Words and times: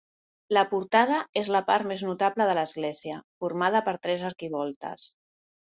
La 0.57 0.61
portada 0.69 1.17
és 1.41 1.51
la 1.57 1.61
part 1.67 1.87
més 1.91 2.01
notable 2.09 2.49
de 2.53 2.57
l'església, 2.61 3.21
formada 3.45 3.85
per 3.91 3.97
tres 4.09 4.27
arquivoltes. 4.33 5.09